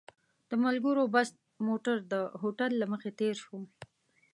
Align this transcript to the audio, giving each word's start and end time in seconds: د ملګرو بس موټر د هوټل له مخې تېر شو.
د 0.49 0.51
ملګرو 0.63 1.03
بس 1.13 1.29
موټر 1.67 1.97
د 2.13 2.13
هوټل 2.41 2.71
له 2.81 2.85
مخې 2.91 3.09
تېر 3.19 3.35
شو. 3.43 3.57